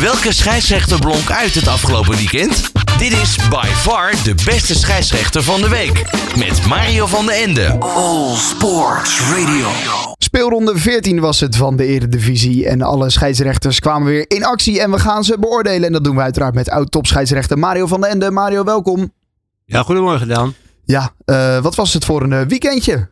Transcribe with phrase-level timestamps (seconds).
[0.00, 2.72] Welke scheidsrechter blonk uit het afgelopen weekend?
[2.98, 6.04] Dit is by far de beste scheidsrechter van de week.
[6.38, 7.78] Met Mario van den Ende.
[7.78, 9.66] All Sports Radio.
[10.18, 14.90] Speelronde 14 was het van de Eredivisie en alle scheidsrechters kwamen weer in actie en
[14.90, 15.86] we gaan ze beoordelen.
[15.86, 18.30] En dat doen we uiteraard met oud-topscheidsrechter Mario van den Ende.
[18.30, 19.12] Mario, welkom.
[19.64, 20.54] Ja, goedemorgen Daan.
[20.84, 23.08] Ja, uh, wat was het voor een uh, weekendje?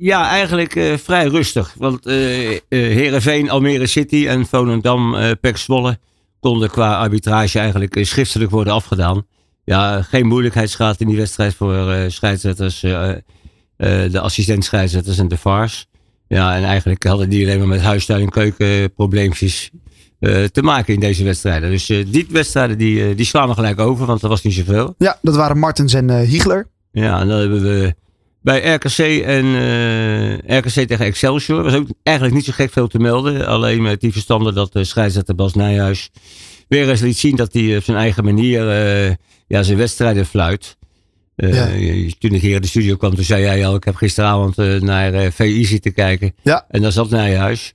[0.00, 1.74] Ja, eigenlijk uh, vrij rustig.
[1.78, 2.04] Want
[2.68, 5.98] Herenveen, Almere City en Volendam, uh, Pek Zwolle
[6.40, 9.26] konden qua arbitrage eigenlijk schriftelijk worden afgedaan.
[9.64, 15.88] Ja, geen moeilijkheidsgraad in die wedstrijd voor scheidsrechters, de assistent scheidsrechters en de VARs.
[16.28, 19.70] Ja, en eigenlijk hadden die alleen maar met huistuin- en keukenprobleempjes
[20.20, 21.70] uh, te maken in deze wedstrijden.
[21.70, 24.54] Dus uh, die wedstrijden die, uh, die slaan we gelijk over, want er was niet
[24.54, 24.94] zoveel.
[24.98, 26.68] Ja, dat waren Martens en Hiegler.
[26.92, 27.94] Ja, en dan hebben we
[28.42, 29.54] bij RKC en
[30.58, 31.62] RKC tegen Excelsior.
[31.62, 33.46] was ook eigenlijk niet zo gek veel te melden.
[33.46, 36.10] Alleen met die verstanden dat de scheidsrechter Bas Nijhuis
[36.68, 38.64] weer eens liet zien dat hij op zijn eigen manier
[39.46, 40.76] ja, zijn wedstrijden fluit.
[41.36, 41.66] Ja.
[42.18, 45.32] Toen ik hier in de studio kwam, toen zei jij al, ik heb gisteravond naar
[45.32, 46.34] VI zitten kijken.
[46.42, 46.66] Ja.
[46.68, 47.74] En daar zat Nijhuis.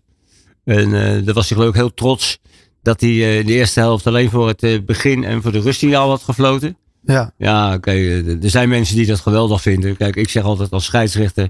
[0.64, 0.92] En
[1.26, 2.40] daar was hij geloof ik heel trots
[2.82, 6.24] dat hij in de eerste helft alleen voor het begin en voor de rustsignaal had
[6.24, 6.78] gefloten.
[7.06, 7.76] Ja, ja oké.
[7.76, 9.98] Okay, er zijn mensen die dat geweldig vinden.
[9.98, 11.50] Kijk, ik zeg altijd als scheidsrechter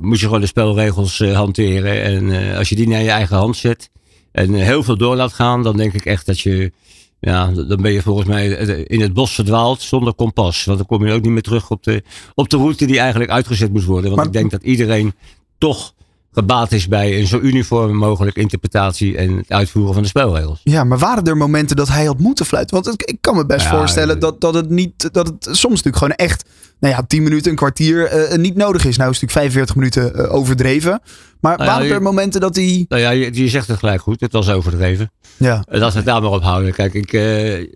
[0.00, 2.02] moet je gewoon de spelregels hanteren.
[2.02, 3.90] En als je die naar je eigen hand zet
[4.32, 6.72] en heel veel door laat gaan, dan denk ik echt dat je,
[7.20, 8.48] ja, dan ben je volgens mij
[8.86, 10.64] in het bos verdwaald zonder kompas.
[10.64, 12.02] Want dan kom je ook niet meer terug op de,
[12.34, 14.04] op de route die eigenlijk uitgezet moest worden.
[14.04, 15.14] Want maar, ik denk dat iedereen
[15.58, 15.94] toch
[16.32, 20.60] gebaat is bij een zo uniform mogelijk interpretatie en het uitvoeren van de spelregels.
[20.64, 22.74] Ja, maar waren er momenten dat hij had moeten fluiten?
[22.74, 25.82] Want het, ik kan me best ja, voorstellen dat, dat het niet, dat het soms
[25.82, 26.44] natuurlijk gewoon echt,
[26.80, 28.96] nou ja, 10 minuten, een kwartier uh, niet nodig is.
[28.96, 31.00] Nou is het natuurlijk 45 minuten uh, overdreven.
[31.40, 32.84] Maar nou waren ja, er momenten dat hij...
[32.88, 35.10] Nou ja, je, je, zegt het gelijk goed, het was overdreven.
[35.36, 35.54] Ja.
[35.54, 36.72] Uh, laten we het daar maar op houden.
[36.72, 37.12] Kijk, ik,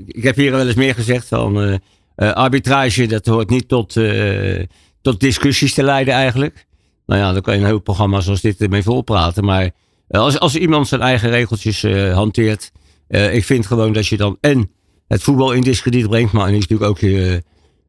[0.06, 1.80] ik heb hier wel eens meer gezegd van
[2.16, 3.96] arbitrage, dat hoort niet tot,
[5.02, 6.66] tot discussies te leiden eigenlijk.
[7.06, 9.44] Nou ja, dan kan je een heel programma zoals dit ermee volpraten.
[9.44, 9.70] Maar
[10.08, 12.72] als, als iemand zijn eigen regeltjes uh, hanteert.
[13.08, 14.70] Uh, ik vind gewoon dat je dan en
[15.08, 16.32] het voetbal in discrediet brengt.
[16.32, 17.42] Maar natuurlijk ook je,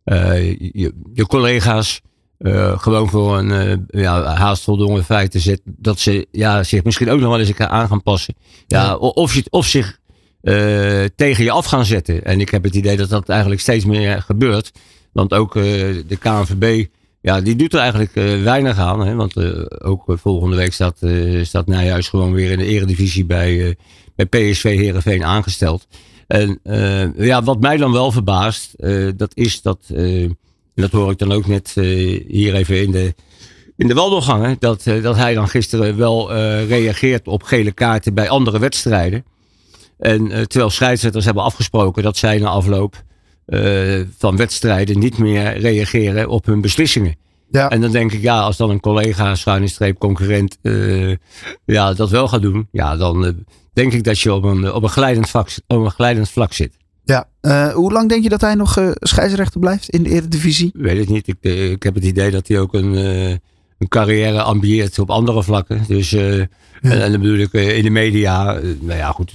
[0.06, 2.02] uh, je, je, collega's
[2.76, 5.76] gewoon voor een ja, haast voldongen feit te zetten.
[5.78, 8.36] Dat ze ja, zich misschien ook nog wel eens aan gaan passen.
[8.68, 8.96] Ja, ja.
[8.96, 10.00] Of, je, of zich
[11.16, 12.24] tegen je af gaan zetten.
[12.24, 14.72] En ik heb het idee dat dat eigenlijk steeds meer gebeurt.
[15.12, 16.86] Want ook de KNVB
[17.22, 19.08] ja, die doet er eigenlijk uh, weinig aan.
[19.08, 19.16] Hè?
[19.16, 20.98] Want uh, ook uh, volgende week staat,
[21.42, 23.78] staat Nijhuis gewoon weer in de eredivisie bij,
[24.16, 25.88] bij PSV Herenveen aangesteld.
[26.28, 26.60] En
[27.18, 28.76] ja, wat mij dan wel verbaast,
[29.18, 29.80] dat is dat,
[30.76, 31.72] dat hoor ik dan ook net
[32.28, 33.16] hier even in de,
[33.76, 36.34] in de wandelgangen, dat, dat hij dan gisteren wel
[36.66, 39.26] reageert op gele kaarten bij andere wedstrijden.
[39.98, 43.04] En terwijl scheidsrechters hebben afgesproken dat zij na afloop
[43.48, 47.16] uh, van wedstrijden niet meer reageren op hun beslissingen.
[47.50, 47.70] Ja.
[47.70, 51.16] En dan denk ik, ja, als dan een collega, schuine streep, concurrent, uh,
[51.66, 53.32] ja, dat wel gaat doen, ja, dan uh,
[53.74, 56.78] denk ik dat je op een, op een, glijdend, vlak, op een glijdend vlak zit.
[57.04, 57.28] Ja,
[57.74, 60.72] hoe lang denk je dat hij nog scheidsrechter blijft in de Eredivisie?
[60.74, 61.28] Weet het niet.
[61.28, 61.38] Ik,
[61.72, 62.94] ik heb het idee dat hij ook een,
[63.78, 65.84] een carrière ambieert op andere vlakken.
[65.88, 66.20] Dus, ja.
[66.20, 66.50] en,
[66.82, 69.32] en, dan bedoel ik in de media, nou ja, goed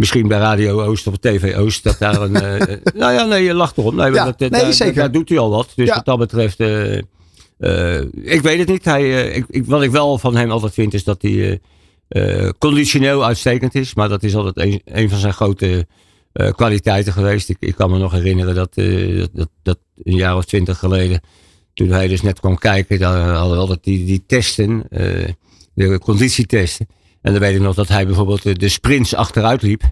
[0.00, 1.84] Misschien bij Radio Oost of TV Oost.
[1.84, 2.32] Dat daar een.
[2.34, 3.94] uh, nou ja, nee, je lacht erom.
[3.96, 4.94] Nee, ja, dat, nee, daar, zeker.
[4.94, 5.72] daar doet hij al wat.
[5.74, 5.94] Dus Ja.
[5.94, 6.60] wat dat betreft.
[6.60, 7.00] uh,
[7.58, 8.84] uh, ik weet het niet.
[8.84, 11.60] Hij, ik, ik, wat ik wel van hem altijd vind is dat hij
[12.58, 13.94] conditioneel uitstekend is.
[13.94, 15.86] Maar dat is altijd een, een van zijn grote
[16.54, 17.48] kwaliteiten geweest.
[17.48, 21.20] Ik, ik kan me nog herinneren dat, dat, dat, dat een jaar of twintig geleden.
[21.74, 22.98] Toen hij dus net kwam kijken.
[22.98, 24.86] Dan hadden we altijd die, die testen.
[25.74, 26.86] de conditietesten.
[27.22, 29.82] En dan weet ik nog dat hij bijvoorbeeld de sprints achteruit liep.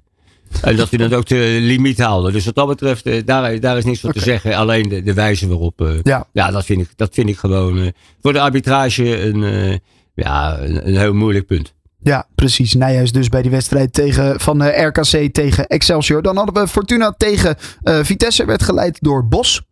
[0.63, 2.33] En dat hij dan ook de limiet haalde.
[2.33, 4.55] Dus wat dat betreft, eh, daar, daar is niks voor te zeggen.
[4.55, 5.81] Alleen de, de wijze waarop.
[5.81, 6.27] eh, Ja.
[6.33, 7.87] ja, dat vind ik, dat vind ik gewoon eh,
[8.23, 9.81] voor de arbitrage een,
[10.15, 11.75] ja, een, een heel moeilijk punt.
[12.03, 12.75] Ja, precies.
[12.75, 16.23] Nijhuis dus bij die wedstrijd tegen, van RKC tegen Excelsior.
[16.23, 17.57] Dan hadden we Fortuna tegen
[18.03, 18.45] Vitesse.
[18.45, 19.63] Werd geleid door Bos.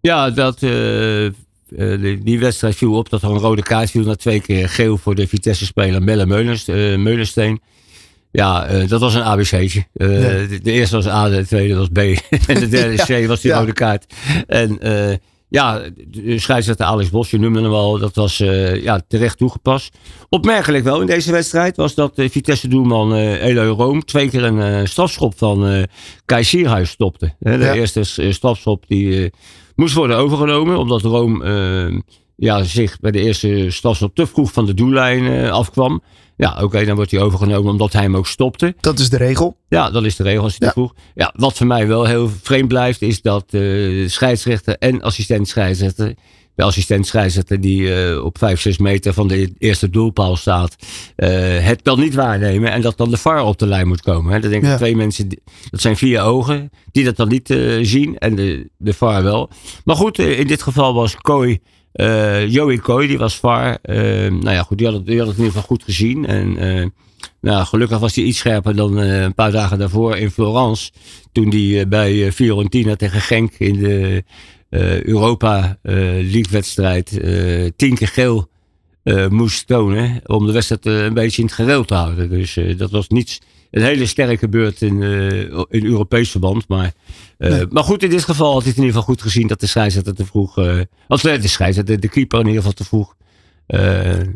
[0.00, 0.58] Ja, dat,
[1.76, 4.04] eh, eh, die, die wedstrijd viel op dat er een rode kaart viel.
[4.04, 7.60] Na twee keer geel voor de Vitesse-speler Melle Meulens, eh, Meulensteen.
[8.32, 9.84] Ja, eh, dat was een ABC'tje.
[9.94, 10.46] Eh, Ja.
[10.48, 11.98] de, de eerste was A, de tweede was B.
[12.46, 13.58] en de derde C was die ja.
[13.58, 14.14] rode kaart.
[14.46, 15.16] En eh,
[15.48, 19.96] ja, de scheidsrechter Alex Bos, je noemde hem al, dat was eh, ja, terecht toegepast.
[20.28, 24.60] Opmerkelijk wel in deze wedstrijd was dat de Vitesse-doelman eh Eloy Room twee keer een
[24.60, 25.82] eh, strafschop van eh
[26.24, 27.34] Kai Sierhuis stopte.
[27.38, 29.30] De eerste eh, strafschop die eh,
[29.76, 31.98] moest worden overgenomen, omdat Room eh,
[32.36, 36.02] ja, zich bij de eerste strafschop te vroeg van de doellijn eh, afkwam.
[36.36, 38.74] Ja, oké, dan wordt hij overgenomen omdat hij hem ook stopte.
[38.80, 39.56] Dat is de regel.
[39.68, 40.72] Ja, dat is de regel als hij te Ja.
[40.72, 40.94] vroeg.
[41.14, 46.14] Ja, wat voor mij wel heel vreemd blijft, is dat de scheidsrechter en assistent scheidsrechter.
[46.56, 50.76] De assistent scheidsrechter die eh, op 5, 6 meter van de eerste doelpaal staat,
[51.16, 54.32] eh, het dan niet waarnemen en dat dan de VAR op de lijn moet komen.
[54.32, 54.40] Hè.
[54.40, 54.76] Dan denk ik Ja.
[54.76, 58.70] twee mensen, die- dat zijn vier ogen, die dat dan niet eh, zien en de,
[58.78, 59.50] de VAR wel.
[59.84, 61.58] Maar goed, in dit geval was Kooi,
[62.48, 63.78] Joey Kooi, die was VAR.
[63.82, 66.26] Nou ja, goed, die had, het, die had het in ieder geval goed gezien.
[66.26, 66.92] En
[67.40, 70.90] nou, gelukkig was hij iets scherper dan een paar dagen daarvoor in Florence.
[71.32, 74.24] Toen hij bij eh, Fiorentina tegen Genk in de
[74.70, 78.48] Europa eh League wedstrijd eh, tien keer geel
[79.02, 80.20] eh, moest tonen.
[80.26, 82.30] Om de wedstrijd eh, een beetje in het gereel te houden.
[82.30, 83.40] Dus eh, dat was niet
[83.70, 86.68] een hele sterke beurt in, eh, in Europees verband.
[86.68, 86.92] Maar,
[87.38, 87.66] eh, Nee.
[87.70, 89.66] maar goed, in dit geval had hij het in ieder geval goed gezien dat de
[89.66, 90.58] scheidsrechter te vroeg.
[90.58, 93.14] eh of eh, de scheidsrechter, de keeper in ieder geval te vroeg.
[93.66, 93.78] eh,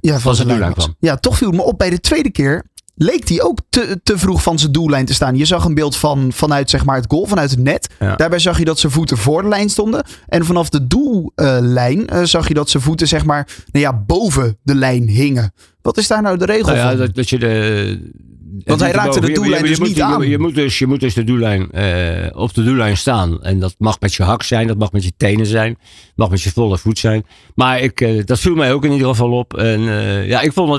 [0.00, 0.96] Ja, van, van zijn kwam.
[1.00, 2.64] Ja, toch viel me op bij de tweede keer.
[3.02, 5.36] Leek hij ook te, te vroeg van zijn doellijn te staan.
[5.36, 7.88] Je zag een beeld van, vanuit zeg maar, het goal, vanuit het net.
[7.98, 8.16] Ja.
[8.16, 10.04] Daarbij zag je dat zijn voeten voor de lijn stonden.
[10.28, 14.58] En vanaf de doellijn eh, zag je dat zijn voeten zeg maar, nou ja, boven
[14.62, 15.52] de lijn hingen.
[15.82, 16.98] Wat is daar nou de regel Nou ja, van?
[16.98, 18.10] dat, dat je de.
[18.64, 20.28] Want hij raakte de Je- je- doellijn je dus niet aan.
[20.28, 23.42] Je moet dus, je moet dus de doellijn, eh, op de doellijn staan.
[23.42, 25.78] En dat mag met je hak zijn, dat mag met je tenen zijn,
[26.14, 27.24] mag met je volle voet zijn.
[27.54, 29.56] Maar ik, eh, dat viel mij ook in ieder geval op.
[29.56, 30.72] En eh, ja, ik vond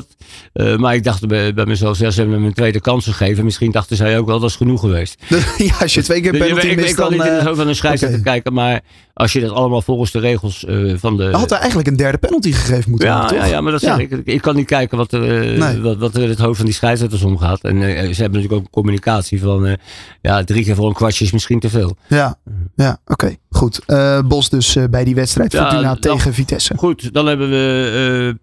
[0.54, 0.80] het.
[0.80, 3.44] maar ik dacht bij, bij mezelf, ja, ze hebben hem een tweede kans gegeven.
[3.44, 5.24] Misschien dachten zij ook wel, dat is genoeg geweest.
[5.58, 7.18] ja, als je twee keer Dus penalty ik, ik, mist, ik kan dan...
[7.18, 8.30] niet in het hoofd van een scheidsrechter oké.
[8.30, 8.54] kijken.
[8.54, 8.82] Maar
[9.22, 11.24] als je dat allemaal volgens de regels eh, van de.
[11.24, 13.52] hij had hij eigenlijk een derde penalty gegeven moeten Ja, worden, ja, toch?
[13.52, 13.98] ja, maar dat Ja.
[13.98, 14.12] ik.
[14.24, 15.80] Ik kan niet kijken wat er, eh, Nee.
[15.82, 17.62] wat, wat er in het hoofd van die scheidsrechters omgaat.
[17.64, 19.78] En eh, ze hebben natuurlijk ook communicatie van,
[20.22, 21.96] ja, drie keer voor een kwartje is misschien te veel.
[22.08, 22.40] Ja,
[22.76, 23.36] ja oké.
[23.50, 23.80] Goed.
[24.28, 26.74] Bos dus bij die wedstrijd Ja, Fortuna dan- tegen Vitesse.
[26.78, 28.38] Goed, dan hebben we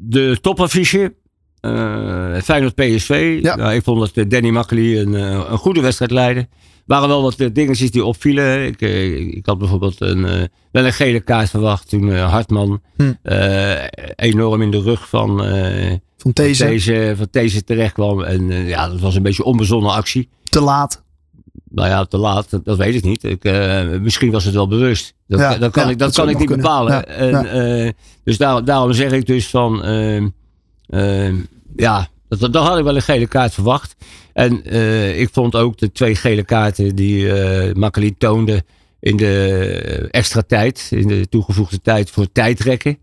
[0.00, 1.14] de topaffiche.
[2.42, 3.38] Feyenoord PSV.
[3.42, 3.56] Ja.
[3.56, 6.48] Nou, ik vond dat Danny Makkely een, een goede wedstrijd leidde.
[6.90, 8.66] Waren wel wat eh, dingetjes die opvielen.
[8.66, 10.42] Ik, eh, ik had bijvoorbeeld een, eh,
[10.72, 13.12] wel een gele kaart verwacht toen Hartman Hm.
[14.16, 18.22] enorm in de rug van, eh Van deze van deze terecht kwam.
[18.22, 20.28] En ja, dat was een beetje onbezonnen actie.
[20.44, 21.02] te laat.
[21.68, 23.24] Nou ja, te laat, dat, dat weet ik niet.
[23.24, 23.44] Ik,
[24.00, 25.14] misschien was het wel bewust.
[25.26, 26.66] Dat, Ja, dat kan ja, ik, dat kan ik niet kunnen.
[26.66, 26.92] bepalen.
[26.92, 27.94] Ja, en,
[28.24, 29.84] dus daar, daarom zeg ik dus van...
[29.84, 30.28] ehm,
[30.88, 31.36] ehm,
[31.76, 33.94] ja, dat, dat had ik wel een gele kaart verwacht.
[34.40, 38.62] En eh, ik vond ook de twee gele kaarten die eh Makkeli toonde...
[39.00, 42.98] in de extra tijd, in de toegevoegde tijd voor tijdrekken.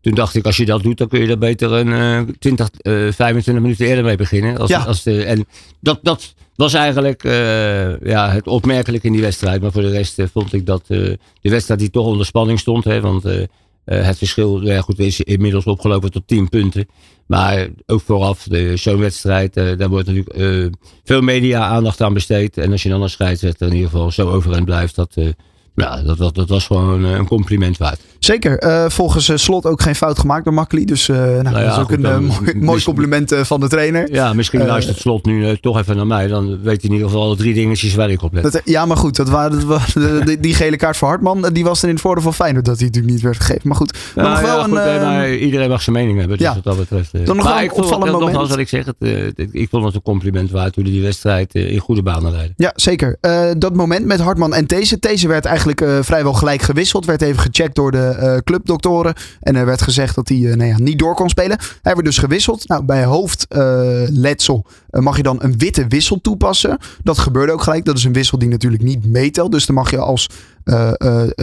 [0.00, 2.68] Toen dacht ik, als je dat doet, dan kun je er beter een eh 20,
[2.70, 4.58] eh 25 minuten eerder mee beginnen.
[4.58, 4.78] Als, Ja.
[4.82, 5.46] als de, en
[5.80, 9.60] dat, dat was eigenlijk eh, ja, het opmerkelijk in die wedstrijd.
[9.60, 10.98] Maar voor de rest eh, vond ik dat eh,
[11.40, 12.84] de wedstrijd die toch onder spanning stond.
[12.84, 13.46] Hè, want eh, eh,
[13.84, 16.86] het verschil ja, goed, is inmiddels opgelopen tot 10 punten.
[17.28, 20.66] Maar ook vooraf, de- zo'n wedstrijd, eh, daar wordt natuurlijk eh,
[21.04, 22.58] veel media aandacht aan besteed.
[22.58, 25.28] En als je dan als scheidsrechter in ieder geval zo overeind blijft, dat, eh,
[25.74, 28.00] ja, dat, dat, dat was gewoon een compliment waard.
[28.18, 28.58] Zeker.
[28.58, 30.84] Eh, volgens eh, Slot ook geen fout gemaakt door Makkeli.
[30.84, 34.12] Dus eh, nou, ja, dat is ook goed, een mooi, compliment van de trainer.
[34.12, 36.26] Ja, misschien luistert Slot nu toch even naar mij.
[36.26, 38.42] Dan weet hij in ieder geval alle drie dingetjes waar ik op let.
[38.42, 39.16] Dat, ja, maar goed.
[39.16, 41.48] Dat waren, dat waren- die, die gele kaart voor Hartman.
[41.52, 43.68] Die was er in het voordeel van Feyenoord dat hij natuurlijk niet werd gegeven.
[43.68, 43.98] Maar goed.
[44.14, 45.00] Maar Nou nog wel een...
[45.02, 46.38] maar iedereen mag zijn mening hebben.
[46.38, 46.54] Dus ja.
[46.54, 47.12] wat dat betreft.
[47.12, 48.48] Dan nog maar wel een ik opvallend moment.
[48.48, 51.78] wat ik zeg, het, ik, vond het een compliment waard hoe hij die wedstrijd in
[51.78, 52.52] goede banen leidde.
[52.56, 53.18] Ja, zeker.
[53.58, 54.98] Dat moment met Hartman en These.
[54.98, 57.04] These werd eigenlijk vrijwel gelijk gewisseld.
[57.04, 58.07] Werd even gecheckt door de
[58.44, 59.14] clubdoktoren.
[59.40, 61.58] En er werd gezegd dat hij eh, nou ja, niet door kon spelen.
[61.82, 62.68] Hij werd dus gewisseld.
[62.68, 66.78] Nou, bij hoofdletsel eh, mag je dan een witte wissel toepassen.
[67.02, 67.84] Dat gebeurde ook gelijk.
[67.84, 69.52] Dat is een wissel die natuurlijk niet meetelt.
[69.52, 70.57] Dus dan mag je als eh, eh,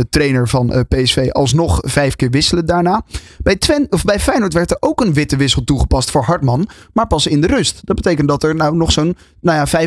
[0.10, 3.02] trainer van eh, PSV alsnog vijf keer wisselen daarna.
[3.44, 6.70] Bij, Twen of bij Feyenoord werd er ook een witte wissel toegepast voor Hartman.
[6.94, 7.80] Maar pas in de rust.
[7.84, 9.86] Dat betekent dat er nou nog zo'n nou ja,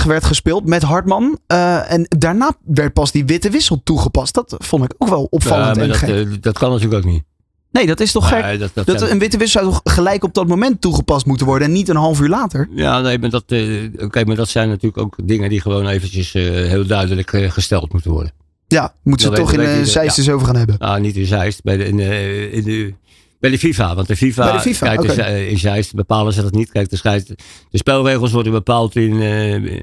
[0.00, 1.38] 25-30 werd gespeeld met Hartman.
[1.46, 4.34] Eh, en daarna werd pas die witte wissel toegepast.
[4.34, 6.08] Dat vond ik ook wel opvallend Ja, maar en dat, gek.
[6.08, 7.22] eh, dat kan natuurlijk ook niet.
[7.70, 8.58] nee, dat is toch gek?
[8.58, 11.46] Dat, dat Dat zijn- een witte wissel zou toch gelijk op dat moment toegepast moeten
[11.46, 12.68] worden en niet een half uur later?
[12.70, 16.34] Ja, nee, maar dat, eh, oké, maar dat zijn natuurlijk ook dingen die gewoon eventjes
[16.34, 18.32] eh, heel duidelijk eh, gesteld moeten worden.
[18.72, 20.76] Ja, moeten ze toch in eens over gaan hebben.
[20.78, 22.94] Nou, niet in Zeist, bij de, in de, in de,
[23.40, 23.94] bij de FIFA.
[23.94, 26.70] Want de FIFA, Bij de FIFA, in Zeist bepalen ze dat niet.
[26.70, 27.36] Kijk, de,
[27.70, 29.80] de spelregels worden bepaald in, eh,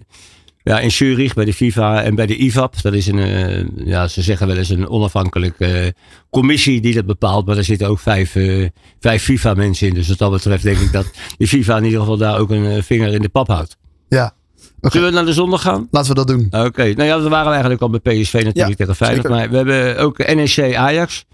[0.63, 2.81] ja, in Zurich, bij de FIFA en bij de IVAP.
[2.81, 5.91] Dat is een, eh, ja, ze zeggen wel eens een onafhankelijke eh,
[6.29, 7.45] commissie die dat bepaalt.
[7.45, 8.67] Maar daar zitten ook vijf, eh,
[8.99, 9.93] vijf FIFA-mensen in.
[9.93, 12.65] Dus wat dat betreft denk ik dat de FIFA in ieder geval daar ook een
[12.65, 13.77] eh, vinger in de pap houdt.
[14.09, 14.33] Ja,
[14.81, 15.87] Zullen we naar de zondag gaan?
[15.91, 16.47] laten we dat doen.
[16.65, 19.29] Oké, nou ja, we waren eigenlijk al bij PSV natuurlijk Ja, tegen Feyenoord.
[19.29, 21.25] Maar we hebben ook NEC Ajax.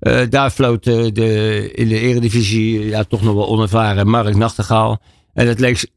[0.00, 5.00] Eh, daar floot eh, de, in de eredivisie ja, toch nog wel onervaren Mark Nachtegaal.
[5.34, 5.90] En het leek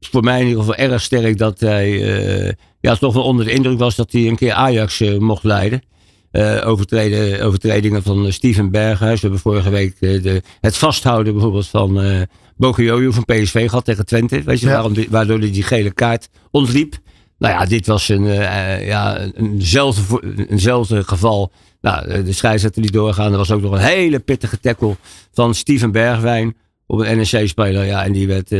[0.00, 3.52] voor mij in ieder geval erg sterk dat hij eh, ja, toch wel onder de
[3.52, 5.82] indruk was dat hij een keer Ajax mocht leiden.
[6.64, 9.14] Overtreden, overtredingen van Steven Berghuis.
[9.14, 12.00] We hebben vorige week de, het vasthouden bijvoorbeeld van
[12.58, 14.42] Bogojojo van PSV gehad tegen Twente.
[14.42, 14.72] Weet je, Ja.
[14.72, 16.94] waarom waardoor hij die gele kaart ontliep.
[17.38, 21.52] Nou ja, dit was een, eh, ja, een- eenzelfde, eenzelfde geval.
[21.80, 23.32] Nou, eh, de scheidsrechter die doorgaan.
[23.32, 24.96] Er was ook nog een hele pittige tackle
[25.32, 27.84] van Steven Bergwijn op een NEC-speler.
[27.84, 28.52] Ja, en die werd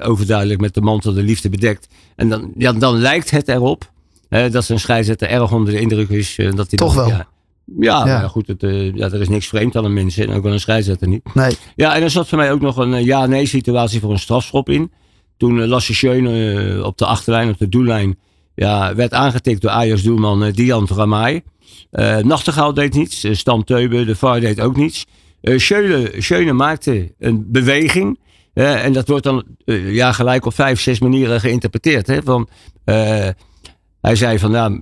[0.00, 1.86] overduidelijk met de mantel de liefde bedekt.
[2.16, 3.90] En dan, ja, dan lijkt het erop
[4.28, 6.34] dat zijn scheidsrechter erg onder de indruk is.
[6.36, 7.16] dat hij Toch dan- wel.
[7.16, 7.28] Ja,
[7.80, 8.18] ja, Ja.
[8.20, 10.52] maar goed, het, eh, ja, er is niks vreemd aan een mens en ook aan
[10.52, 11.34] een scheidsrechter niet.
[11.34, 11.56] Nee.
[11.76, 14.68] Ja, en er zat voor mij ook nog een eh, ja-nee situatie voor een strafschop
[14.68, 14.92] in.
[15.36, 18.18] Toen uh, Lasse Schöne eh, op de achterlijn, op de doellijn,
[18.54, 21.42] ja, werd aangetikt door Ajax-doelman eh, Dian Ramai.
[21.90, 25.06] Eh Nachtegaal deed niets, uh, Stam Teube, de VAR deed ook niets.
[25.42, 28.18] Uh, Schöne, Schöne maakte een beweging.
[28.54, 32.06] eh, en dat wordt dan eh, ja, gelijk op vijf, zes manieren geïnterpreteerd.
[32.06, 32.48] Hè, van,
[32.84, 33.28] eh,
[34.00, 34.80] hij zei van, nou,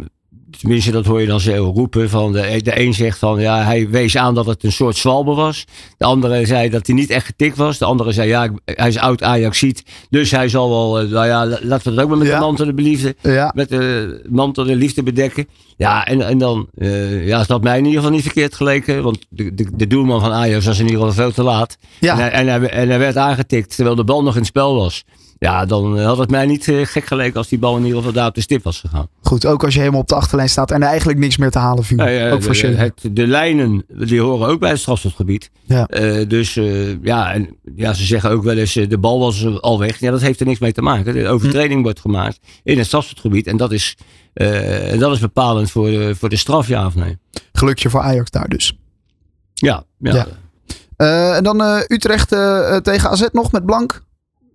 [0.65, 2.11] tenminste dat hoor je dan zo roepen.
[2.11, 5.35] Van de, de een zegt van, ja, hij wees aan dat het een soort zwalbe
[5.35, 5.65] was.
[5.99, 7.79] De andere zei dat hij niet echt getikt was.
[7.79, 9.83] De andere zei, ja, hij is oud Ajax ziet.
[10.11, 12.35] Dus hij zal wel, eh, nou ja, laten we het ook maar met Ja.
[12.35, 13.53] de mantel de beliefde Ja.
[13.55, 15.49] met de mantel de liefde bedekken.
[15.77, 19.03] Ja, en, en dan uh, ja, is dat mij in ieder geval niet verkeerd geleken.
[19.03, 21.79] Want de, de, de doelman van Ajax was in ieder geval veel te laat.
[22.01, 22.13] Ja.
[22.13, 24.75] En, hij, en, hij, en hij werd aangetikt terwijl de bal nog in het spel
[24.75, 25.05] was.
[25.39, 28.13] Ja, dan had het mij niet uh, gek geleken als die bal in ieder geval
[28.13, 29.09] daar op de stip was gegaan.
[29.23, 31.59] Goed, ook als je helemaal op de achterlijn staat en er eigenlijk niks meer te
[31.59, 31.99] halen viel.
[31.99, 35.51] Ja, ja, ook voor de, het, de lijnen die horen ook bij het strafschopgebied.
[35.65, 35.89] Ja.
[35.91, 39.61] Uh, dus uh, ja, en, ja, ze zeggen ook wel eens uh, de bal was
[39.61, 40.01] al weg.
[40.01, 41.15] Ja, dat heeft er niks mee te maken.
[41.15, 41.83] De overtreding Hm.
[41.83, 43.47] wordt gemaakt in het strafschopgebied.
[43.47, 43.97] En dat is,
[44.99, 47.19] dat is bepalend voor de, voor de straf, ja of nee.
[47.53, 48.79] Gelukje voor Ajax daar dus.
[49.55, 50.15] Ja, ja.
[50.15, 50.27] ja.
[50.99, 54.03] Uh, en dan uh, Utrecht uh, tegen AZ nog met Blank?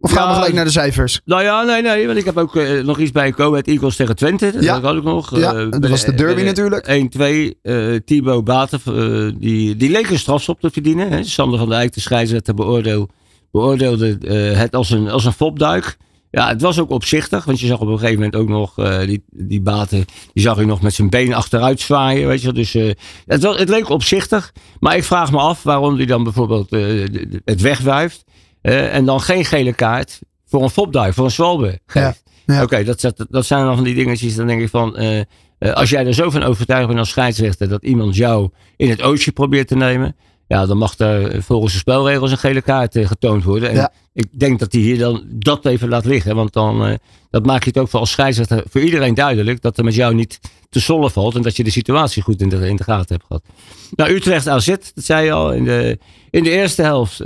[0.01, 1.21] Of gaan ja, we gelijk naar de cijfers?
[1.25, 2.05] Nou ja, nee, nee.
[2.05, 4.51] Want ik heb ook uh, nog iets bij Go Eagles tegen Twente.
[4.51, 4.81] Dat ja.
[4.81, 5.39] had ik nog.
[5.39, 7.09] Ja, dat was de derby natuurlijk.
[7.57, 7.59] 1-2.
[7.63, 8.79] Uh, Thibaut Baten,
[9.39, 11.11] die, die leek een strafschop te verdienen.
[11.11, 11.23] Hè.
[11.23, 13.09] Sander van der Eyck, de scheidsrechter, beoordeel,
[13.51, 14.17] beoordeelde
[14.55, 15.97] het als een, als een fopduik.
[16.31, 17.45] Ja, het was ook opzichtig.
[17.45, 18.73] Want je zag op een gegeven moment ook nog
[19.05, 20.05] die, die Baten.
[20.33, 22.27] Die zag je nog met zijn been achteruit zwaaien.
[22.27, 22.73] Weet je, dus
[23.25, 24.53] het, was, het leek opzichtig.
[24.79, 26.69] Maar ik vraag me af waarom hij dan bijvoorbeeld
[27.45, 28.23] het wegwuift.
[28.61, 31.79] Uh, en dan geen gele kaart voor een fopduif, voor een zwalbe.
[31.93, 32.53] Ja, ja.
[32.55, 34.35] Oké, okay, dat, dat, dat zijn dan van die dingetjes.
[34.35, 35.23] Dan denk ik van, uh, uh,
[35.59, 39.31] als jij er zo van overtuigd bent als scheidsrechter dat iemand jou in het ootje
[39.31, 40.15] probeert te nemen.
[40.47, 43.69] Ja, dan mag er volgens de spelregels een gele kaart getoond worden.
[43.69, 43.91] En ja.
[44.13, 46.35] ik denk dat hij hier dan dat even laat liggen.
[46.35, 46.97] Want dan
[47.29, 49.61] dat maak je het ook voor als scheidsrechter voor iedereen duidelijk.
[49.61, 50.39] Dat er met jou niet
[50.69, 51.35] te sollen valt.
[51.35, 53.43] En dat je de situatie goed in de, in de gaten hebt gehad.
[53.95, 55.53] Nou, Utrecht AZ, dat zei je al.
[55.53, 55.99] In de,
[56.29, 57.19] in de eerste helft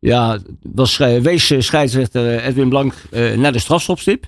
[0.00, 4.26] ja, was, wees scheidsrechter Edwin Blank uh, naar de strafschopstip.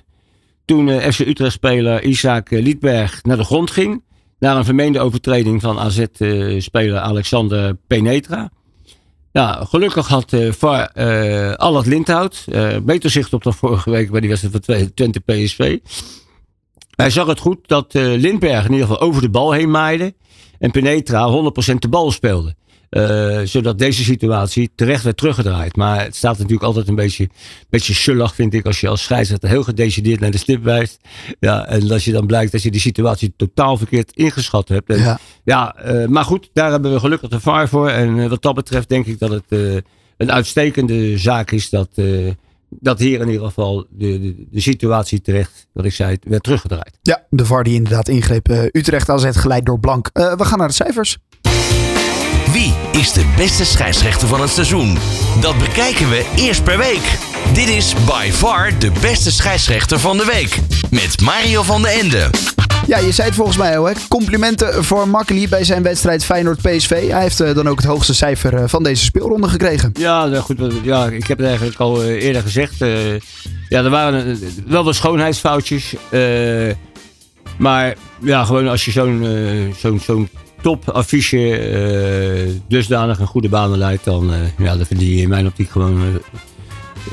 [0.65, 4.03] Toen FC Utrecht-speler Isaac Liedberg naar de grond ging.
[4.39, 8.51] Naar een vermeende overtreding van AZ-speler Alexander Penetra.
[9.31, 12.45] Ja, gelukkig had uh, Allard Lindhout.
[12.83, 15.77] Beter zicht op dan vorige week bij die wedstrijd van Twente PSV.
[16.95, 20.13] Hij zag het goed dat Lindberg in ieder geval over de bal heen maaide.
[20.59, 22.55] En Penetra 100% de bal speelde.
[22.97, 25.75] Uh, zodat deze situatie terecht werd teruggedraaid.
[25.75, 27.29] Maar het staat natuurlijk altijd een beetje,
[27.69, 30.99] beetje sullig, vind ik, als je als scheidsrechter heel gedecideerd naar de stip wijst.
[31.39, 34.89] Ja, en als je dan blijkt dat je die situatie totaal verkeerd ingeschat hebt.
[34.89, 37.89] En, ja, ja uh, maar goed, daar hebben we gelukkig de VAR voor.
[37.89, 39.83] En uh, wat dat betreft denk ik dat het
[40.17, 41.89] een uitstekende zaak is dat,
[42.69, 46.97] dat hier in ieder geval de, de, de, situatie terecht, wat ik zei, werd teruggedraaid.
[47.01, 48.69] Ja, de VAR die inderdaad ingreep.
[48.71, 50.09] Utrecht AZ geleid door Blank.
[50.13, 51.17] we gaan naar de cijfers.
[52.51, 54.97] Wie is de beste scheidsrechter van het seizoen?
[55.41, 57.17] Dat bekijken we eerst per week.
[57.53, 60.59] Dit is by far de beste scheidsrechter van de week.
[60.89, 62.29] Met Mario van den Ende.
[62.87, 63.85] Ja, je zei het volgens mij al.
[63.85, 63.93] Hè?
[64.07, 67.09] Complimenten voor Makkeli bij zijn wedstrijd Feyenoord-PSV.
[67.09, 69.91] Hij heeft uh, dan ook het hoogste cijfer uh, van deze speelronde gekregen.
[69.93, 72.77] Ja, nou goed, ja, ik heb het eigenlijk al uh, eerder gezegd.
[73.69, 75.95] ja, er waren wel wat schoonheidsfoutjes.
[77.57, 79.25] maar ja, gewoon als je zo'n
[79.77, 80.29] zo'n zo'n
[80.61, 85.69] topaffiche uh, dusdanig een goede banen leidt, dan, uh, ja, dan verdien in mijn optiek
[85.69, 86.01] gewoon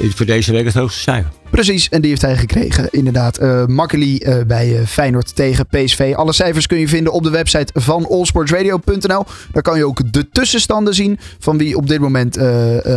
[0.00, 1.30] uh, voor deze week het hoogste cijfer.
[1.50, 2.88] Precies, en die heeft hij gekregen.
[2.90, 6.12] Inderdaad, uh, Makkeli uh, bij uh, Feyenoord tegen PSV.
[6.16, 9.24] Alle cijfers kun je vinden op de website van allsportsradio.nl.
[9.52, 12.38] Daar kan je ook de tussenstanden zien van wie op dit moment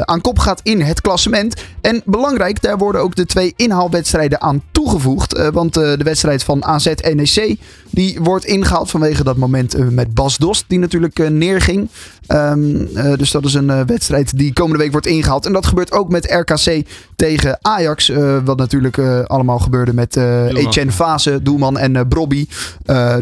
[0.06, 1.64] aan kop gaat in het klassement.
[1.82, 5.50] En belangrijk, daar worden ook de twee inhaalwedstrijden aan toegevoegd.
[5.52, 7.58] want de wedstrijd van AZ-NEC,
[7.90, 11.90] die wordt ingehaald vanwege dat moment met Bas Dost, die natuurlijk neerging.
[12.34, 15.46] Um, dus dat is een wedstrijd die komende week wordt ingehaald.
[15.46, 16.86] En dat gebeurt ook met RKC
[17.16, 18.10] tegen Ajax.
[18.10, 18.98] Uh, wat natuurlijk
[19.28, 22.48] allemaal gebeurde met Etienne Fase, Doelman en Brobby.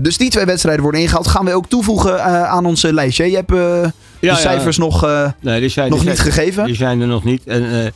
[0.02, 1.28] dus die twee wedstrijden worden ingehaald.
[1.28, 3.30] Gaan we ook toevoegen aan ons lijstje.
[3.30, 3.52] Je hebt
[4.20, 4.84] ja, de cijfers ja.
[4.84, 5.08] nog,
[5.40, 6.66] nee, die zijn, nog die niet zijn, gegeven.
[6.66, 7.44] Die zijn er nog niet.
[7.46, 7.94] En,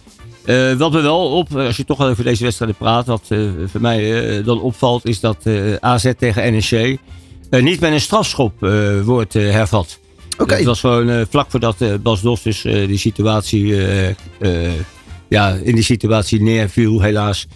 [0.78, 3.28] wat me wel op, als je toch al over deze wedstrijden praat, wat
[3.66, 5.38] voor mij dan opvalt, is dat
[5.80, 6.98] AZ tegen NEC
[7.50, 8.54] niet met een strafschop
[9.04, 10.02] wordt hervat.
[10.38, 10.58] Okay.
[10.58, 13.76] Het was gewoon uh, vlak voordat uh, Bas Dos dus uh, die situatie,
[15.28, 17.48] ja, in die situatie neerviel, helaas.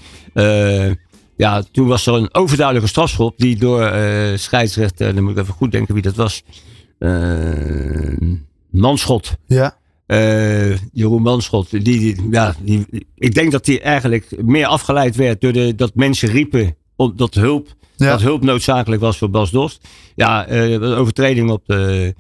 [1.36, 3.92] ja, toen was er een overduidelijke strafschop die door
[4.36, 6.44] scheidsrechter, dan moet ik even goed denken wie dat was,
[8.70, 9.36] Manschot.
[9.46, 9.78] Ja.
[10.92, 15.54] Jeroen Manschot, die, die, ja, die, ik denk dat hij eigenlijk meer afgeleid werd door
[15.54, 18.12] de, dat mensen riepen om, dat hulp ja.
[18.12, 19.88] Dat hulp noodzakelijk was voor Bas Dost.
[20.16, 22.16] Ja, uh, overtreding op de.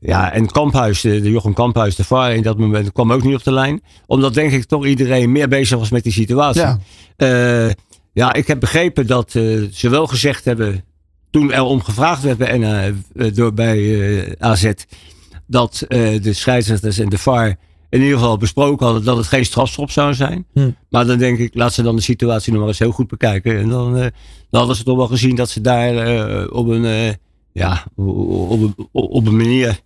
[0.00, 3.34] Ja, en Kamphuis, de, de Jochem Kamphuis, de VAR in dat moment kwam ook niet
[3.34, 3.82] op de lijn.
[4.06, 6.60] Omdat denk ik toch iedereen meer bezig was met die situatie.
[6.60, 6.78] Ja,
[7.16, 7.70] uh,
[8.12, 10.84] ja ik heb begrepen dat uh, ze wel gezegd hebben.
[11.30, 12.94] Toen er om gevraagd werd bij,
[13.34, 14.72] door, bij AZ.
[15.46, 17.56] Dat de scheidsrechters en de VAR
[17.96, 20.46] in ieder geval besproken hadden dat het geen strafschop zou zijn.
[20.52, 20.70] Hm.
[20.90, 23.58] Maar dan denk ik, laat ze dan de situatie nog maar eens heel goed bekijken.
[23.58, 24.00] En dan, uh,
[24.50, 27.12] dan hadden ze toch wel gezien dat ze daar uh, op een, uh,
[27.52, 29.80] ja, op, op, op een manier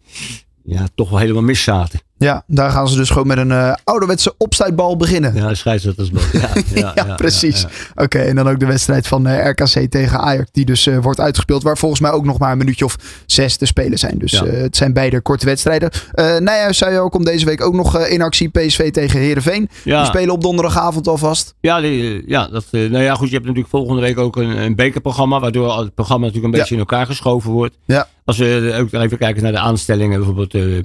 [0.64, 2.00] ja, toch wel helemaal mis zaten.
[2.24, 5.34] Ja, daar gaan ze dus gewoon met een uh, ouderwetse opstuitbal beginnen.
[5.34, 6.22] Ja, scheidsrechtersbal.
[6.32, 7.66] Ja, ja, ja, ja precies.
[7.94, 10.98] Oké, en dan ook de wedstrijd van uh, eh, RKC tegen Ajax, die dus uh,
[10.98, 11.62] wordt uitgespeeld.
[11.62, 12.96] Waar volgens mij ook nog maar een minuutje of
[13.26, 14.18] zes te spelen zijn.
[14.18, 15.90] Dus het zijn beide korte wedstrijden.
[16.38, 19.68] Nijhuis zei ook om deze week ook nog in actie PSV tegen Heerenveen.
[19.84, 21.54] Die spelen op donderdagavond alvast.
[21.60, 23.28] Ja, die, ja, dat, nou ja, goed.
[23.28, 25.40] Je hebt natuurlijk volgende week ook een, een bekerprogramma.
[25.40, 27.76] Waardoor het programma natuurlijk een beetje in elkaar geschoven wordt.
[27.84, 28.08] Ja.
[28.24, 30.16] Als we ook even kijken naar de aanstellingen.
[30.16, 30.84] Bijvoorbeeld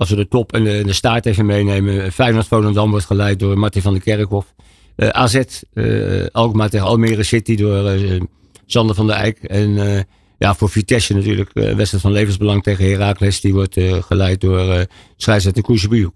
[0.00, 2.12] als we de top en de, de staart even meenemen.
[2.12, 4.54] Feyenoord Volendam wordt geleid door Martin van der Kerkhof.
[4.96, 5.34] Eh, AZ,
[5.74, 8.20] uh, eh, Alkmaar tegen Almere City door uh,
[8.66, 9.38] Sander van der Eyck.
[9.42, 10.04] En
[10.38, 13.40] ja, voor Vitesse natuurlijk, wedstrijd van levensbelang tegen Heracles.
[13.40, 14.80] Die wordt geleid door uh,
[15.16, 16.10] scheidsrechter Koesjebuur.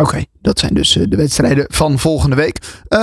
[0.00, 2.58] Oké, dat zijn dus de wedstrijden van volgende week.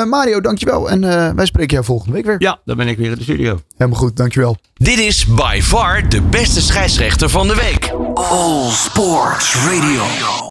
[0.07, 0.89] Mario, dankjewel.
[0.89, 1.01] En
[1.35, 2.35] wij spreken jou volgende week weer.
[2.39, 3.59] Ja, dan ben ik weer in de studio.
[3.77, 4.57] Helemaal goed, dankjewel.
[4.73, 7.93] Dit is by far de beste scheidsrechter van de week.
[8.13, 10.45] All Sports Radio.